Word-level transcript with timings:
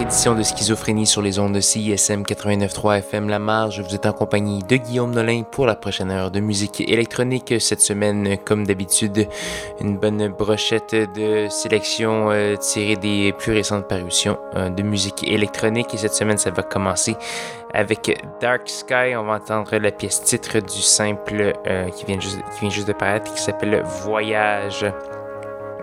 édition 0.00 0.34
de 0.34 0.42
Schizophrénie 0.42 1.06
sur 1.06 1.20
les 1.20 1.38
ondes 1.38 1.54
de 1.54 1.60
CISM 1.60 2.22
89.3 2.22 2.98
FM 2.98 3.28
La 3.28 3.38
Marge. 3.38 3.82
Vous 3.82 3.94
êtes 3.94 4.06
en 4.06 4.12
compagnie 4.12 4.62
de 4.62 4.76
Guillaume 4.76 5.10
Nolin 5.10 5.42
pour 5.42 5.66
la 5.66 5.74
prochaine 5.74 6.10
heure 6.10 6.30
de 6.30 6.40
musique 6.40 6.80
électronique. 6.80 7.54
Cette 7.60 7.82
semaine, 7.82 8.38
comme 8.44 8.66
d'habitude, 8.66 9.28
une 9.80 9.98
bonne 9.98 10.28
brochette 10.28 10.94
de 10.94 11.48
sélection 11.50 12.30
euh, 12.30 12.56
tirée 12.56 12.96
des 12.96 13.32
plus 13.32 13.52
récentes 13.52 13.88
parutions 13.88 14.38
euh, 14.54 14.70
de 14.70 14.82
musique 14.82 15.22
électronique. 15.28 15.92
Et 15.92 15.98
cette 15.98 16.14
semaine, 16.14 16.38
ça 16.38 16.50
va 16.50 16.62
commencer 16.62 17.16
avec 17.74 18.24
Dark 18.40 18.68
Sky. 18.68 19.14
On 19.16 19.24
va 19.24 19.34
entendre 19.34 19.76
la 19.76 19.90
pièce 19.90 20.22
titre 20.22 20.60
du 20.60 20.82
simple 20.82 21.52
euh, 21.66 21.88
qui, 21.90 22.06
vient 22.06 22.20
juste, 22.20 22.38
qui 22.54 22.60
vient 22.60 22.70
juste 22.70 22.88
de 22.88 22.94
paraître 22.94 23.32
qui 23.34 23.40
s'appelle 23.40 23.82
Voyage. 24.04 24.86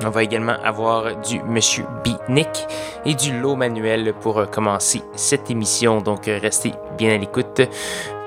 On 0.06 0.10
va 0.10 0.24
également 0.24 0.56
avoir 0.64 1.16
du 1.22 1.42
Monsieur 1.44 1.86
B. 2.04 2.10
Nick 2.30 2.68
et 3.05 3.16
du 3.16 3.40
lot 3.40 3.55
manuel 3.55 4.13
pour 4.21 4.38
euh, 4.38 4.46
commencer 4.46 5.02
cette 5.16 5.49
émission. 5.49 6.02
Donc 6.02 6.27
euh, 6.27 6.40
restez 6.41 6.74
bien 6.98 7.16
à 7.16 7.18
l'écoute 7.18 7.62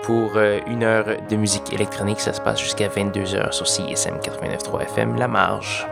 pour 0.03 0.33
euh, 0.36 0.59
une 0.67 0.83
heure 0.83 1.06
de 1.28 1.36
musique 1.36 1.72
électronique. 1.72 2.20
Ça 2.20 2.33
se 2.33 2.41
passe 2.41 2.61
jusqu'à 2.61 2.89
22h 2.89 3.53
sur 3.53 3.67
CSM 3.67 4.17
89.3 4.17 4.83
FM 4.83 5.17
La 5.17 5.28
Marge. 5.28 5.86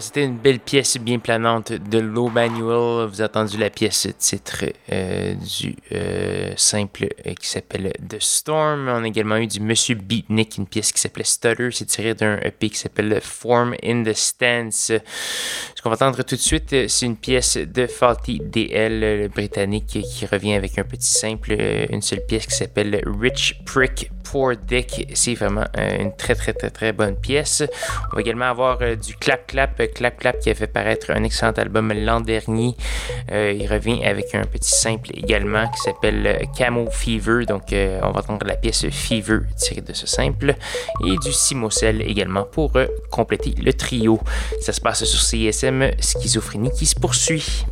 C'était 0.00 0.24
une 0.24 0.36
belle 0.36 0.60
pièce 0.60 0.96
bien 0.98 1.18
planante 1.18 1.72
de 1.72 1.98
Low 1.98 2.28
Manual. 2.28 3.06
Vous 3.06 3.20
avez 3.20 3.24
entendu 3.24 3.58
la 3.58 3.70
pièce 3.70 4.08
titre 4.18 4.64
euh, 4.90 5.34
du 5.34 5.76
euh, 5.92 6.52
simple 6.56 7.08
euh, 7.26 7.34
qui 7.34 7.48
s'appelle 7.48 7.92
The 8.08 8.20
Storm. 8.20 8.88
On 8.88 9.04
a 9.04 9.06
également 9.06 9.36
eu 9.36 9.46
du 9.46 9.60
Monsieur 9.60 9.94
Beatnik, 9.94 10.56
une 10.58 10.66
pièce 10.66 10.92
qui 10.92 11.00
s'appelait 11.00 11.24
Stutter. 11.24 11.68
C'est 11.72 11.86
tiré 11.86 12.14
d'un 12.14 12.38
EP 12.38 12.70
qui 12.70 12.78
s'appelle 12.78 13.20
Form 13.20 13.74
in 13.84 14.02
the 14.04 14.14
Stance. 14.14 14.92
Qu'on 15.84 15.90
va 15.90 15.96
entendre 15.96 16.22
tout 16.22 16.34
de 16.34 16.40
suite, 16.40 16.74
c'est 16.88 17.04
une 17.04 17.18
pièce 17.18 17.58
de 17.58 17.86
Faulty 17.86 18.40
DL 18.40 19.28
britannique 19.28 19.98
qui 20.02 20.24
revient 20.24 20.54
avec 20.54 20.78
un 20.78 20.82
petit 20.82 21.06
simple, 21.06 21.54
une 21.90 22.00
seule 22.00 22.24
pièce 22.24 22.46
qui 22.46 22.54
s'appelle 22.54 23.02
Rich 23.20 23.60
Prick 23.66 24.10
Poor 24.24 24.56
Dick. 24.56 25.06
C'est 25.12 25.34
vraiment 25.34 25.66
une 25.76 26.16
très, 26.16 26.34
très, 26.34 26.54
très, 26.54 26.70
très 26.70 26.92
bonne 26.92 27.16
pièce. 27.16 27.62
On 28.10 28.16
va 28.16 28.22
également 28.22 28.46
avoir 28.46 28.78
du 28.78 29.14
Clap 29.16 29.46
Clap, 29.46 29.82
Clap 29.94 30.18
Clap 30.18 30.38
qui 30.40 30.48
a 30.48 30.54
fait 30.54 30.66
paraître 30.66 31.10
un 31.10 31.22
excellent 31.22 31.52
album 31.52 31.92
l'an 31.92 32.22
dernier. 32.22 32.74
Euh, 33.30 33.52
il 33.52 33.70
revient 33.70 34.04
avec 34.04 34.34
un 34.34 34.44
petit 34.44 34.70
simple 34.70 35.10
également 35.12 35.68
qui 35.68 35.80
s'appelle 35.82 36.48
Camo 36.56 36.88
Fever. 36.90 37.44
Donc 37.44 37.74
euh, 37.74 38.00
on 38.02 38.10
va 38.10 38.20
entendre 38.20 38.46
la 38.46 38.56
pièce 38.56 38.88
Fever 38.88 39.40
tirée 39.58 39.82
de 39.82 39.92
ce 39.92 40.06
simple 40.06 40.54
et 41.06 41.16
du 41.18 41.32
Simocel 41.32 42.00
également 42.00 42.44
pour 42.44 42.74
euh, 42.76 42.86
compléter 43.10 43.54
le 43.62 43.74
trio. 43.74 44.18
Ça 44.62 44.72
se 44.72 44.80
passe 44.80 45.04
sur 45.04 45.20
CSM 45.20 45.73
Schizophrénie 46.00 46.70
qui 46.70 46.86
se 46.86 46.94
poursuit. 46.94 47.64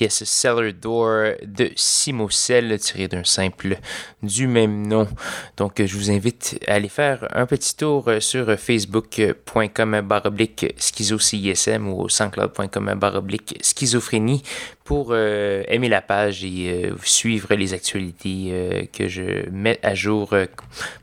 Pièce 0.00 0.24
Cellar 0.24 0.72
Door 0.72 1.34
de 1.44 1.72
Simocel 1.76 2.78
tirée 2.78 3.06
d'un 3.06 3.22
simple 3.22 3.76
du 4.22 4.46
même 4.46 4.86
nom. 4.86 5.06
Donc 5.58 5.82
je 5.84 5.94
vous 5.94 6.10
invite 6.10 6.58
à 6.66 6.76
aller 6.76 6.88
faire 6.88 7.28
un 7.36 7.44
petit 7.44 7.76
tour 7.76 8.08
sur 8.20 8.46
facebook.com 8.58 10.00
baroblique 10.00 10.74
schizo-CISM 10.78 11.86
ou 11.86 12.00
au 12.00 12.08
soundcloud.com 12.08 12.94
baroblique 12.94 13.58
schizophrénie 13.60 14.42
pour 14.90 15.10
euh, 15.12 15.62
aimer 15.68 15.88
la 15.88 16.02
page 16.02 16.42
et 16.42 16.86
euh, 16.86 16.96
suivre 17.04 17.54
les 17.54 17.74
actualités 17.74 18.48
euh, 18.50 18.86
que 18.92 19.06
je 19.06 19.48
mets 19.50 19.78
à 19.84 19.94
jour 19.94 20.34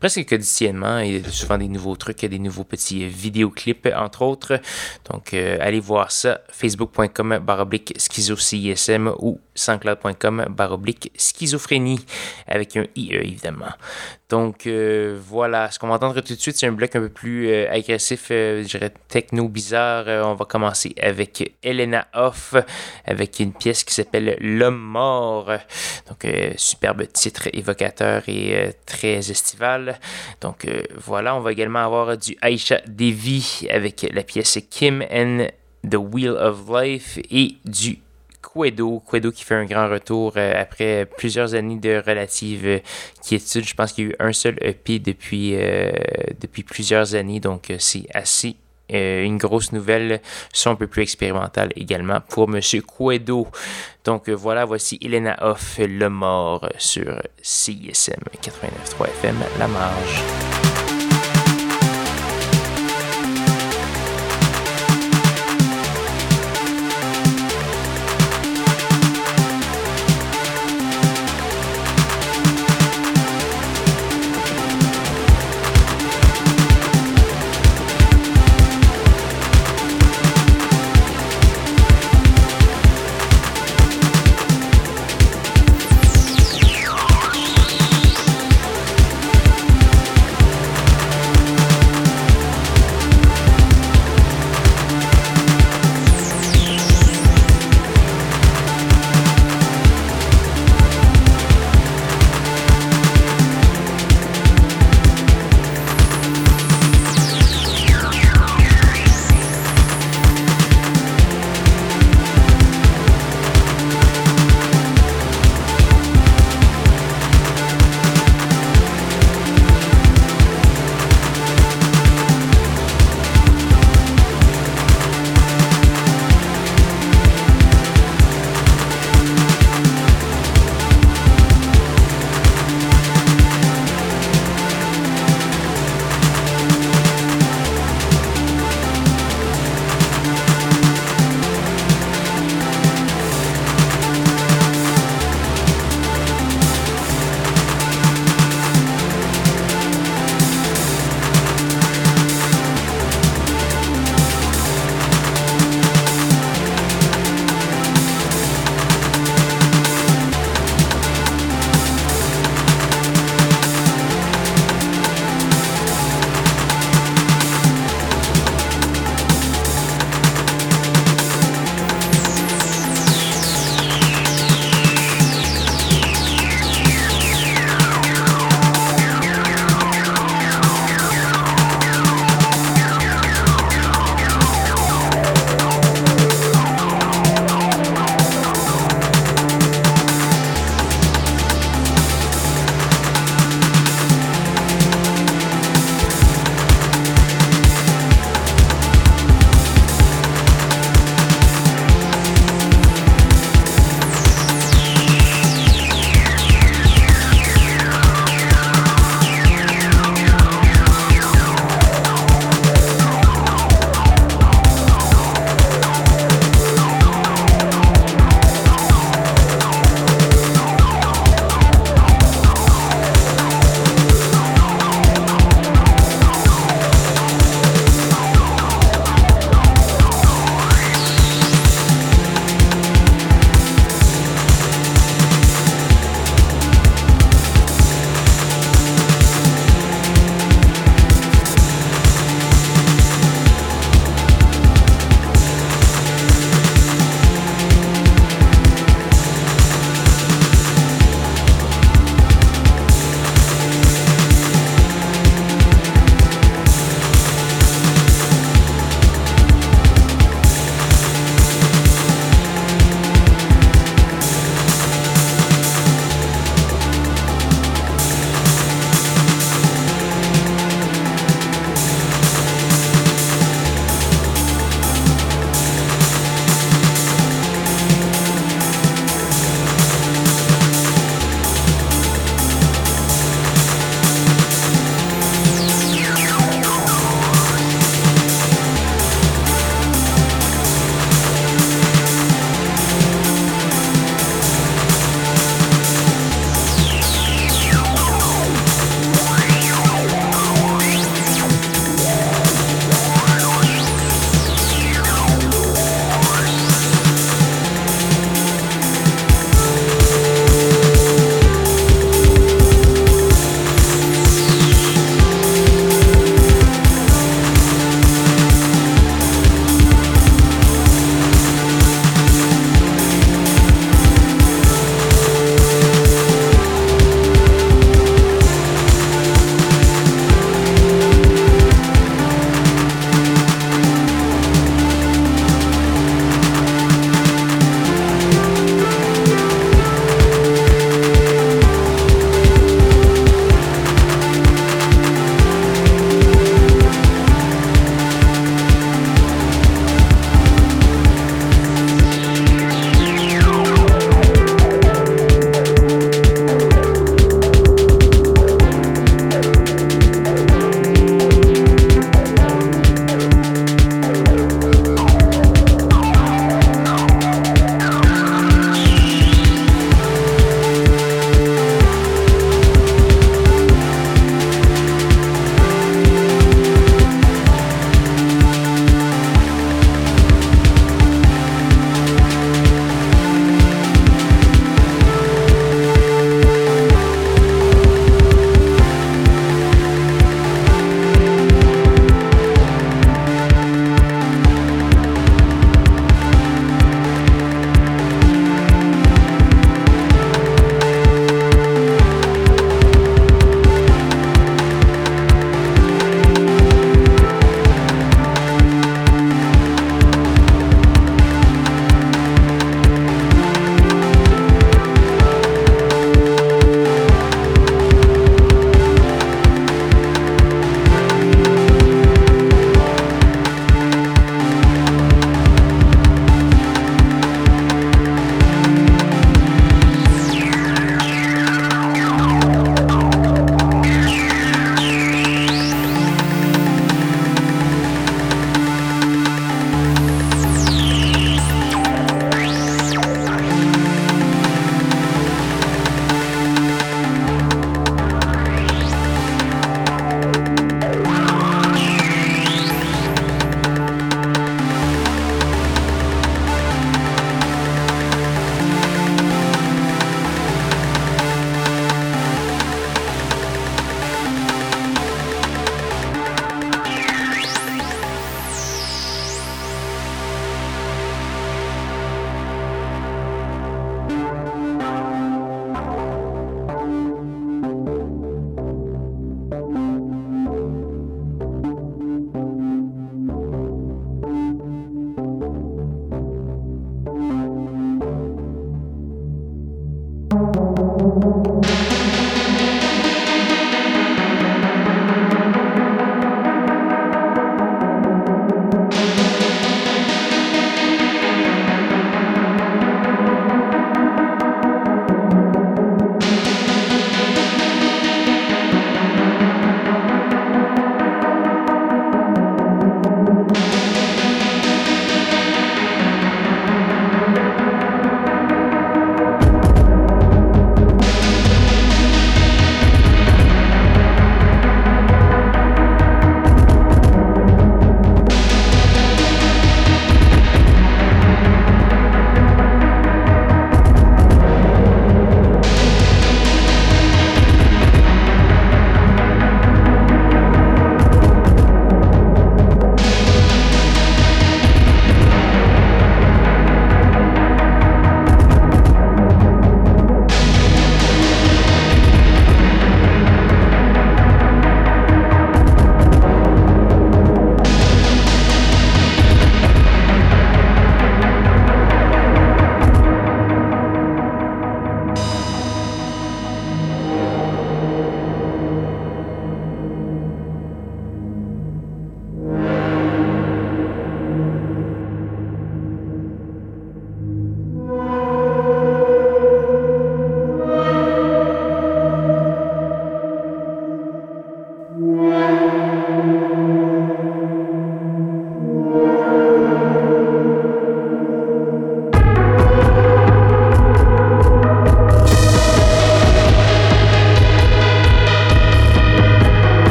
presque 0.00 0.24
quotidiennement 0.24 1.00
et 1.00 1.22
souvent 1.28 1.58
des 1.58 1.68
nouveaux 1.68 1.94
trucs, 1.94 2.24
des 2.24 2.38
nouveaux 2.38 2.64
petits 2.64 3.06
vidéoclips 3.06 3.86
entre 3.94 4.22
autres. 4.22 4.58
Donc 5.10 5.34
allez 5.34 5.80
voir 5.80 6.12
ça, 6.12 6.40
facebook.com 6.50 7.40
baroblique 7.44 7.92
ou 9.20 9.38
soundcloud.com 9.54 10.46
baroblique 10.50 11.12
schizophrénie 11.16 12.04
avec 12.46 12.76
un 12.76 12.84
IE 12.96 13.14
évidemment. 13.14 13.72
Donc 14.28 14.66
euh, 14.66 15.16
voilà, 15.28 15.70
ce 15.70 15.78
qu'on 15.78 15.88
va 15.88 15.94
entendre 15.94 16.20
tout 16.20 16.34
de 16.34 16.40
suite, 16.40 16.56
c'est 16.56 16.66
un 16.66 16.72
bloc 16.72 16.96
un 16.96 17.00
peu 17.00 17.08
plus 17.08 17.48
euh, 17.48 17.70
agressif, 17.70 18.28
euh, 18.30 18.62
je 18.62 18.68
dirais 18.68 18.92
techno 19.08 19.48
bizarre. 19.48 20.06
on 20.26 20.34
va 20.34 20.44
commencer 20.44 20.94
avec 21.00 21.54
Elena 21.62 22.08
Hoff, 22.14 22.54
avec 23.04 23.38
une 23.38 23.52
pièce 23.52 23.84
qui 23.84 23.94
s'appelle 23.94 24.36
L'homme 24.40 24.80
mort. 24.80 25.52
Donc 26.08 26.26
superbe 26.56 27.06
titre 27.12 27.48
évocateur 27.52 28.22
et 28.28 28.70
très 28.86 29.30
estival. 29.30 30.00
Donc 30.40 30.66
voilà, 30.96 31.36
on 31.36 31.40
va 31.40 31.52
également 31.52 31.84
avoir 31.84 32.16
du 32.16 32.36
Aisha 32.42 32.80
Devi 32.86 33.68
avec 33.70 34.06
la 34.12 34.22
pièce 34.22 34.58
Kim 34.70 35.04
and 35.12 35.46
the 35.88 35.96
Wheel 35.96 36.30
of 36.30 36.62
Life 36.68 37.18
et 37.30 37.56
du 37.64 37.98
Quedo. 38.52 39.00
Quedo 39.00 39.32
qui 39.32 39.44
fait 39.44 39.54
un 39.54 39.64
grand 39.64 39.88
retour 39.88 40.34
euh, 40.36 40.52
après 40.56 41.06
plusieurs 41.16 41.54
années 41.54 41.78
de 41.78 42.02
relative 42.04 42.66
euh, 42.66 42.78
quiétude. 43.22 43.64
Je 43.64 43.74
pense 43.74 43.92
qu'il 43.92 44.04
y 44.04 44.06
a 44.08 44.10
eu 44.10 44.16
un 44.18 44.32
seul 44.32 44.56
EP 44.60 44.98
depuis, 44.98 45.54
euh, 45.54 45.92
depuis 46.40 46.62
plusieurs 46.62 47.14
années, 47.14 47.40
donc 47.40 47.72
c'est 47.78 48.06
assez 48.14 48.56
une 48.90 49.38
grosse 49.38 49.72
nouvelle, 49.72 50.20
son 50.52 50.72
un 50.72 50.74
peu 50.74 50.86
plus 50.86 51.02
expérimentale 51.02 51.70
également 51.74 52.20
pour 52.20 52.48
Monsieur 52.48 52.82
Quedo. 52.82 53.48
Donc 54.04 54.28
voilà, 54.28 54.66
voici 54.66 54.98
Elena 55.00 55.36
Hoff, 55.40 55.78
Le 55.78 56.08
Mort 56.10 56.68
sur 56.76 57.20
CISM 57.40 58.20
89.3 58.42 59.06
FM, 59.06 59.36
La 59.58 59.68
Marge. 59.68 60.63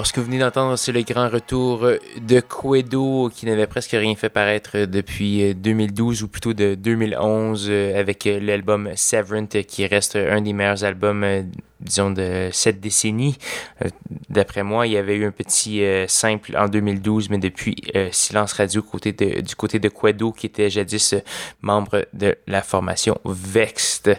Alors, 0.00 0.06
ce 0.06 0.14
que 0.14 0.20
vous 0.20 0.26
venez 0.28 0.38
d'entendre, 0.38 0.76
c'est 0.76 0.92
le 0.92 1.02
grand 1.02 1.28
retour 1.28 1.86
de 2.22 2.40
Quedo, 2.40 3.28
qui 3.28 3.44
n'avait 3.44 3.66
presque 3.66 3.90
rien 3.90 4.14
fait 4.14 4.30
paraître 4.30 4.86
depuis 4.86 5.54
2012 5.54 6.22
ou 6.22 6.28
plutôt 6.28 6.54
de 6.54 6.74
2011 6.74 7.70
avec 7.94 8.24
l'album 8.24 8.88
Severant, 8.96 9.44
qui 9.44 9.86
reste 9.86 10.16
un 10.16 10.40
des 10.40 10.54
meilleurs 10.54 10.84
albums 10.84 11.44
disons, 11.80 12.10
de 12.10 12.50
cette 12.52 12.80
décennie. 12.80 13.36
Euh, 13.84 13.88
d'après 14.28 14.62
moi, 14.62 14.86
il 14.86 14.92
y 14.92 14.96
avait 14.96 15.16
eu 15.16 15.24
un 15.24 15.30
petit 15.30 15.82
euh, 15.82 16.06
simple 16.06 16.56
en 16.56 16.68
2012, 16.68 17.30
mais 17.30 17.38
depuis 17.38 17.76
euh, 17.96 18.08
Silence 18.12 18.52
Radio 18.54 18.82
côté 18.82 19.12
du 19.12 19.56
côté 19.56 19.78
de 19.78 19.88
Quedo, 19.88 20.32
qui 20.32 20.46
était 20.46 20.70
jadis 20.70 21.14
membre 21.62 22.06
de 22.12 22.36
la 22.46 22.62
formation 22.62 23.18
Vext. 23.24 24.10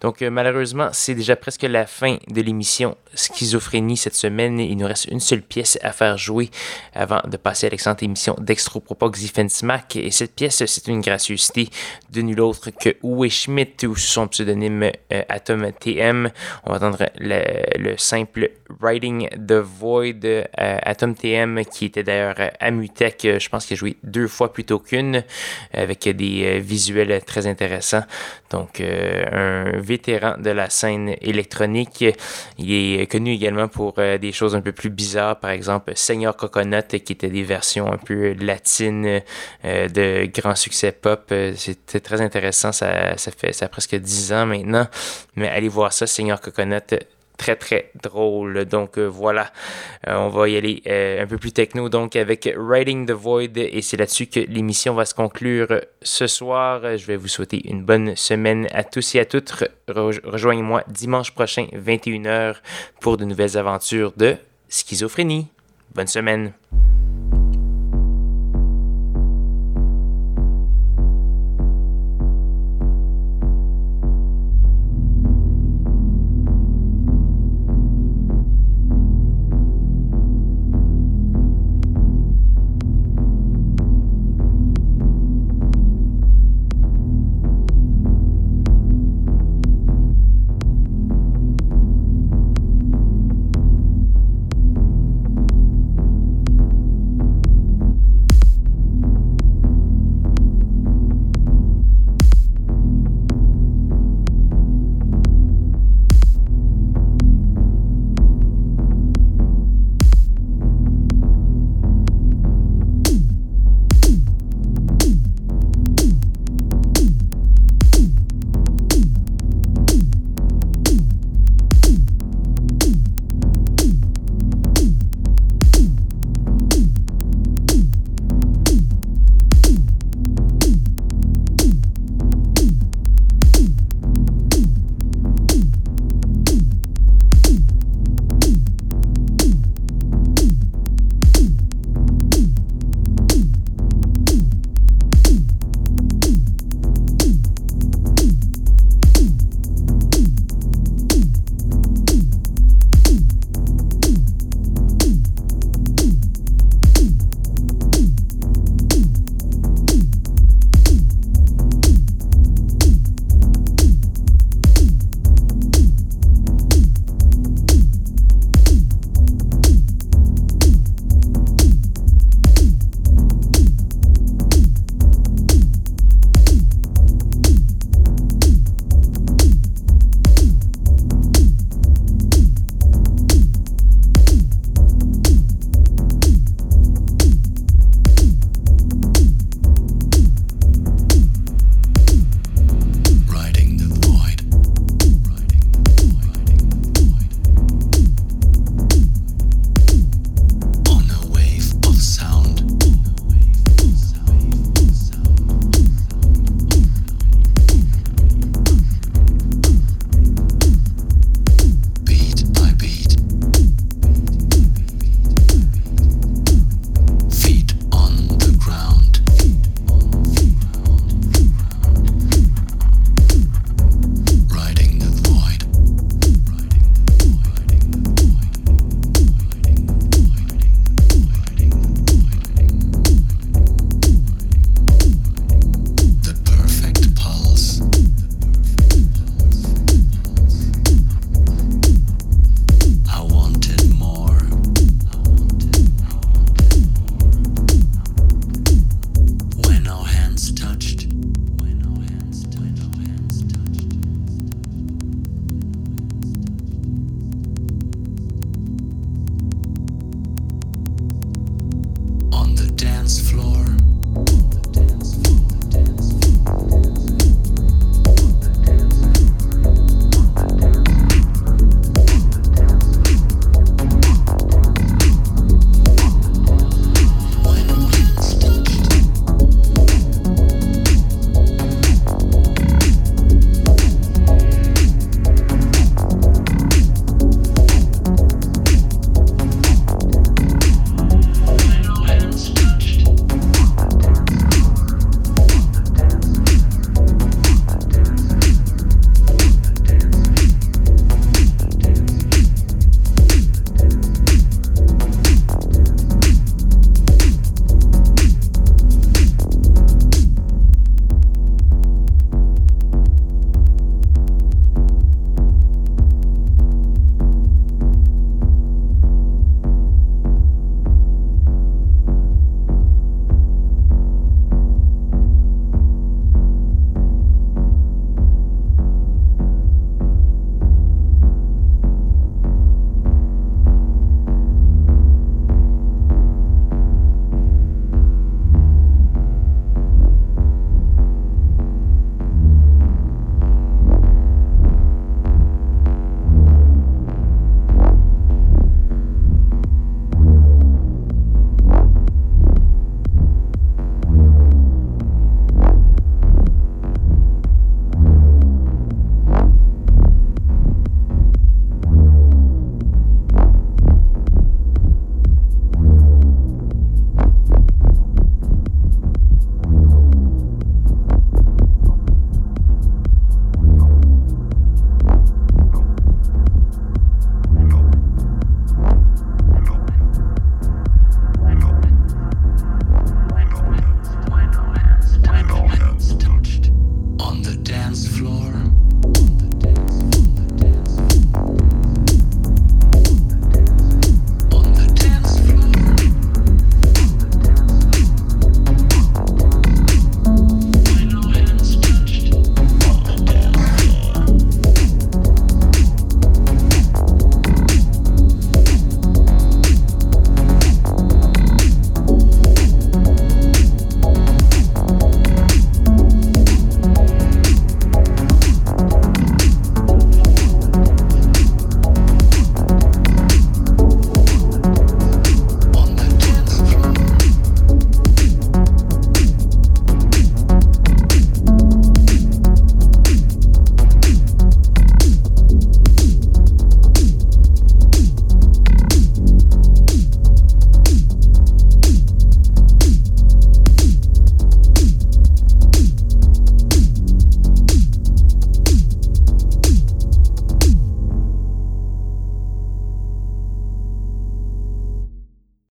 Donc, 0.00 0.20
malheureusement, 0.22 0.88
c'est 0.92 1.14
déjà 1.14 1.36
presque 1.36 1.62
la 1.62 1.86
fin 1.86 2.16
de 2.28 2.40
l'émission 2.40 2.96
Schizophrénie 3.14 3.96
cette 3.96 4.14
semaine. 4.14 4.60
Il 4.60 4.76
nous 4.76 4.86
reste 4.86 5.06
une 5.06 5.20
seule 5.20 5.42
pièce 5.42 5.78
à 5.82 5.92
faire 5.92 6.16
jouer 6.16 6.50
avant 6.94 7.20
de 7.26 7.36
passer 7.36 7.66
à 7.66 7.70
l'excellente 7.70 8.02
émission 8.02 8.36
Smack. 9.48 9.96
Et 9.96 10.10
cette 10.10 10.34
pièce, 10.34 10.64
c'est 10.64 10.86
une 10.88 11.00
gracieuseté 11.00 11.68
de 12.10 12.22
nul 12.22 12.40
autre 12.40 12.70
que 12.70 12.96
Uwe 13.02 13.28
Schmidt 13.28 13.86
ou 13.86 13.96
son 13.96 14.28
pseudonyme 14.28 14.90
Atom 15.28 15.70
TM. 15.72 16.30
On 16.64 16.70
va 16.70 16.76
attendre 16.76 16.99
le, 17.18 17.96
simple 17.96 18.50
Writing 18.80 19.28
the 19.30 19.54
Void 19.54 20.24
euh, 20.24 20.44
Atom 20.56 21.14
TM, 21.14 21.64
qui 21.64 21.86
était 21.86 22.02
d'ailleurs 22.02 22.36
à 22.58 22.70
Mutech, 22.70 23.20
je 23.22 23.48
pense 23.48 23.66
qu'il 23.66 23.74
a 23.74 23.78
joué 23.78 23.96
deux 24.02 24.28
fois 24.28 24.52
plutôt 24.52 24.78
qu'une, 24.78 25.24
avec 25.72 26.08
des 26.08 26.44
euh, 26.44 26.58
visuels 26.60 27.22
très 27.24 27.46
intéressants. 27.46 28.02
Donc, 28.50 28.80
euh, 28.80 29.72
un 29.74 29.80
vétéran 29.80 30.36
de 30.38 30.50
la 30.50 30.70
scène 30.70 31.14
électronique. 31.20 32.04
Il 32.58 33.00
est 33.00 33.06
connu 33.06 33.32
également 33.32 33.68
pour 33.68 33.94
des 33.94 34.32
choses 34.32 34.56
un 34.56 34.60
peu 34.60 34.72
plus 34.72 34.90
bizarres, 34.90 35.38
par 35.38 35.50
exemple 35.50 35.92
Seigneur 35.94 36.36
Coconut, 36.36 36.88
qui 36.88 37.12
était 37.12 37.28
des 37.28 37.44
versions 37.44 37.92
un 37.92 37.96
peu 37.96 38.32
latines 38.40 39.20
de 39.64 40.26
grands 40.26 40.56
succès 40.56 40.92
pop. 40.92 41.32
C'était 41.54 42.00
très 42.00 42.20
intéressant, 42.20 42.72
ça, 42.72 43.16
ça 43.16 43.30
fait 43.30 43.52
ça 43.52 43.68
presque 43.68 43.94
dix 43.94 44.32
ans 44.32 44.46
maintenant. 44.46 44.86
Mais 45.36 45.48
allez 45.48 45.68
voir 45.68 45.92
ça, 45.92 46.06
Seigneur 46.06 46.40
Coconut, 46.40 46.89
très 47.40 47.56
très 47.56 47.90
drôle. 48.02 48.66
Donc 48.66 48.98
euh, 48.98 49.06
voilà, 49.06 49.50
euh, 50.06 50.14
on 50.16 50.28
va 50.28 50.48
y 50.50 50.58
aller 50.58 50.82
euh, 50.86 51.22
un 51.22 51.26
peu 51.26 51.38
plus 51.38 51.52
techno 51.52 51.88
donc 51.88 52.14
avec 52.14 52.48
Riding 52.54 53.06
the 53.06 53.12
Void 53.12 53.56
et 53.56 53.80
c'est 53.80 53.96
là-dessus 53.96 54.26
que 54.26 54.40
l'émission 54.40 54.92
va 54.92 55.06
se 55.06 55.14
conclure 55.14 55.80
ce 56.02 56.26
soir. 56.26 56.98
Je 56.98 57.06
vais 57.06 57.16
vous 57.16 57.28
souhaiter 57.28 57.66
une 57.66 57.82
bonne 57.82 58.14
semaine 58.14 58.68
à 58.72 58.84
tous 58.84 59.14
et 59.14 59.20
à 59.20 59.24
toutes. 59.24 59.64
Rejoignez-moi 59.88 60.84
dimanche 60.88 61.32
prochain 61.32 61.66
21h 61.74 62.56
pour 63.00 63.16
de 63.16 63.24
nouvelles 63.24 63.56
aventures 63.56 64.12
de 64.16 64.36
schizophrénie. 64.68 65.48
Bonne 65.94 66.08
semaine. 66.08 66.52